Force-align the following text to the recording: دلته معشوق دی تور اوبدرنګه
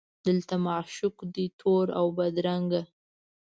دلته 0.25 0.55
معشوق 0.65 1.17
دی 1.33 1.45
تور 1.59 1.85
اوبدرنګه 2.01 2.81